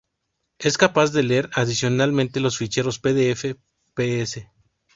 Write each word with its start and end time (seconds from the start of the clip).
Es 0.57 0.79
capaz 0.79 1.13
de 1.13 1.21
leer 1.21 1.51
adicionalmente 1.53 2.39
los 2.39 2.57
ficheros 2.57 2.97
pdf, 2.97 3.55
ps. 3.93 4.47